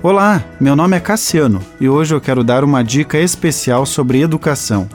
Olá, 0.00 0.44
meu 0.60 0.76
nome 0.76 0.96
é 0.96 1.00
Cassiano 1.00 1.60
e 1.80 1.88
hoje 1.88 2.14
eu 2.14 2.20
quero 2.20 2.44
dar 2.44 2.62
uma 2.62 2.84
dica 2.84 3.18
especial 3.18 3.84
sobre 3.84 4.20
educação. 4.20 4.88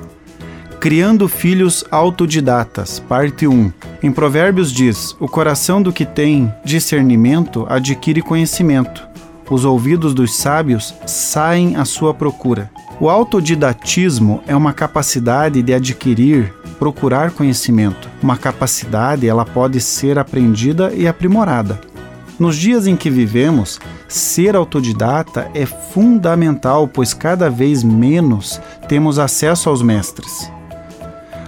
Criando 0.79 1.27
Filhos 1.27 1.83
Autodidatas, 1.91 2.99
parte 2.99 3.46
1. 3.46 3.70
Em 4.02 4.13
Provérbios 4.13 4.71
diz: 4.71 5.13
O 5.20 5.28
coração 5.28 5.81
do 5.81 5.92
que 5.92 6.05
tem 6.05 6.54
discernimento 6.63 7.66
adquire 7.68 8.21
conhecimento. 8.21 9.05
Os 9.50 9.66
ouvidos 9.66 10.13
dos 10.13 10.38
sábios 10.38 10.94
saem 11.06 11.76
à 11.76 11.83
sua 11.83 12.13
procura. 12.13 12.72
O 12.97 13.10
autodidatismo 13.10 14.42
é 14.47 14.56
uma 14.56 14.72
capacidade 14.72 15.62
de 15.62 15.74
adquirir, 15.74 16.54
procurar 16.80 17.31
conhecimento. 17.31 18.09
Uma 18.22 18.38
capacidade, 18.38 19.27
ela 19.27 19.44
pode 19.44 19.81
ser 19.81 20.17
aprendida 20.17 20.94
e 20.94 21.05
aprimorada. 21.05 21.92
Nos 22.40 22.58
dias 22.58 22.88
em 22.88 22.95
que 22.95 23.09
vivemos, 23.09 23.80
ser 24.08 24.55
autodidata 24.55 25.50
é 25.54 25.66
fundamental, 25.66 26.88
pois 26.88 27.14
cada 27.14 27.50
vez 27.50 27.84
menos 27.84 28.60
temos 28.88 29.20
acesso 29.20 29.70
aos 29.70 29.82
mestres. 29.82 30.52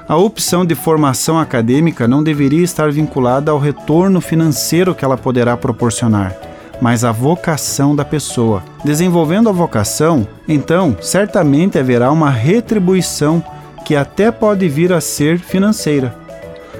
A 0.07 0.15
opção 0.15 0.63
de 0.63 0.75
formação 0.75 1.39
acadêmica 1.39 2.07
não 2.07 2.23
deveria 2.23 2.63
estar 2.63 2.91
vinculada 2.91 3.49
ao 3.49 3.57
retorno 3.57 4.21
financeiro 4.21 4.93
que 4.93 5.03
ela 5.03 5.17
poderá 5.17 5.57
proporcionar, 5.57 6.35
mas 6.79 7.03
à 7.03 7.11
vocação 7.11 7.95
da 7.95 8.05
pessoa. 8.05 8.63
Desenvolvendo 8.83 9.49
a 9.49 9.51
vocação, 9.51 10.27
então, 10.47 10.95
certamente 11.01 11.79
haverá 11.79 12.11
uma 12.11 12.29
retribuição 12.29 13.43
que 13.83 13.95
até 13.95 14.29
pode 14.29 14.69
vir 14.69 14.93
a 14.93 15.01
ser 15.01 15.39
financeira. 15.39 16.24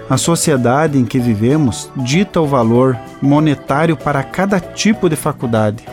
A 0.08 0.18
sociedade 0.18 1.00
em 1.00 1.06
que 1.06 1.18
vivemos 1.18 1.90
dita 1.96 2.40
o 2.40 2.46
valor 2.46 2.96
monetário 3.20 3.98
para 3.98 4.22
cada 4.22 4.60
tipo 4.60 5.10
de 5.10 5.16
faculdade 5.16 5.84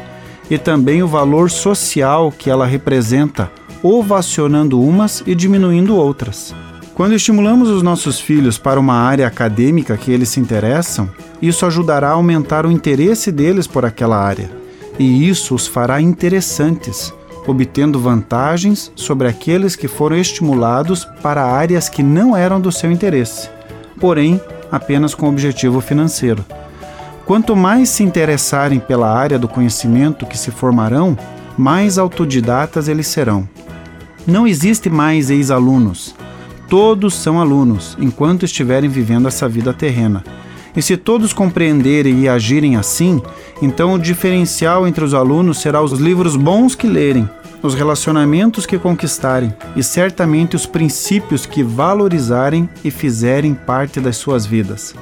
e 0.50 0.58
também 0.58 1.02
o 1.02 1.08
valor 1.08 1.50
social 1.50 2.30
que 2.30 2.50
ela 2.50 2.66
representa, 2.66 3.50
ovacionando 3.82 4.78
umas 4.78 5.22
e 5.26 5.34
diminuindo 5.34 5.96
outras. 5.96 6.54
Quando 6.94 7.14
estimulamos 7.14 7.70
os 7.70 7.82
nossos 7.82 8.20
filhos 8.20 8.58
para 8.58 8.78
uma 8.78 8.96
área 8.96 9.26
acadêmica 9.26 9.96
que 9.96 10.12
eles 10.12 10.28
se 10.28 10.40
interessam, 10.40 11.08
isso 11.40 11.64
ajudará 11.64 12.10
a 12.10 12.12
aumentar 12.12 12.66
o 12.66 12.70
interesse 12.70 13.32
deles 13.32 13.66
por 13.66 13.86
aquela 13.86 14.18
área, 14.18 14.50
e 14.98 15.26
isso 15.26 15.54
os 15.54 15.66
fará 15.66 16.02
interessantes, 16.02 17.14
obtendo 17.46 17.98
vantagens 17.98 18.92
sobre 18.94 19.26
aqueles 19.26 19.74
que 19.74 19.88
foram 19.88 20.18
estimulados 20.18 21.06
para 21.22 21.42
áreas 21.42 21.88
que 21.88 22.02
não 22.02 22.36
eram 22.36 22.60
do 22.60 22.70
seu 22.70 22.92
interesse 22.92 23.48
porém 24.02 24.40
apenas 24.68 25.14
com 25.14 25.28
objetivo 25.28 25.80
financeiro. 25.80 26.44
Quanto 27.24 27.54
mais 27.54 27.88
se 27.88 28.02
interessarem 28.02 28.80
pela 28.80 29.08
área 29.08 29.38
do 29.38 29.46
conhecimento 29.46 30.26
que 30.26 30.36
se 30.36 30.50
formarão, 30.50 31.16
mais 31.56 31.98
autodidatas 31.98 32.88
eles 32.88 33.06
serão. 33.06 33.48
Não 34.26 34.44
existe 34.44 34.90
mais 34.90 35.30
ex-alunos. 35.30 36.16
Todos 36.68 37.14
são 37.14 37.40
alunos 37.40 37.96
enquanto 38.00 38.44
estiverem 38.44 38.90
vivendo 38.90 39.28
essa 39.28 39.48
vida 39.48 39.72
terrena. 39.72 40.24
E 40.74 40.82
se 40.82 40.96
todos 40.96 41.32
compreenderem 41.32 42.22
e 42.22 42.28
agirem 42.28 42.74
assim, 42.74 43.22
então 43.60 43.94
o 43.94 44.00
diferencial 44.00 44.84
entre 44.88 45.04
os 45.04 45.14
alunos 45.14 45.60
será 45.60 45.80
os 45.80 45.92
livros 45.92 46.34
bons 46.34 46.74
que 46.74 46.88
lerem 46.88 47.30
os 47.62 47.74
relacionamentos 47.74 48.66
que 48.66 48.78
conquistarem 48.78 49.54
e 49.76 49.82
certamente 49.82 50.56
os 50.56 50.66
princípios 50.66 51.46
que 51.46 51.62
valorizarem 51.62 52.68
e 52.84 52.90
fizerem 52.90 53.54
parte 53.54 54.00
das 54.00 54.16
suas 54.16 54.44
vidas. 54.44 54.94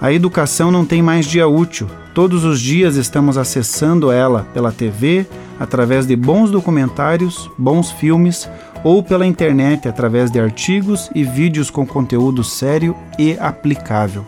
A 0.00 0.12
educação 0.12 0.70
não 0.70 0.84
tem 0.84 1.02
mais 1.02 1.26
dia 1.26 1.48
útil. 1.48 1.88
Todos 2.14 2.44
os 2.44 2.60
dias 2.60 2.96
estamos 2.96 3.36
acessando 3.36 4.10
ela 4.12 4.46
pela 4.52 4.70
TV, 4.70 5.26
através 5.58 6.06
de 6.06 6.14
bons 6.14 6.50
documentários, 6.50 7.50
bons 7.58 7.90
filmes 7.90 8.48
ou 8.84 9.02
pela 9.02 9.26
internet 9.26 9.88
através 9.88 10.30
de 10.30 10.38
artigos 10.38 11.10
e 11.14 11.24
vídeos 11.24 11.70
com 11.70 11.86
conteúdo 11.86 12.44
sério 12.44 12.94
e 13.18 13.36
aplicável. 13.40 14.26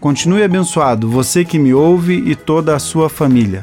Continue 0.00 0.42
abençoado, 0.42 1.08
você 1.08 1.44
que 1.46 1.58
me 1.58 1.72
ouve 1.72 2.22
e 2.26 2.36
toda 2.36 2.76
a 2.76 2.78
sua 2.78 3.08
família. 3.08 3.62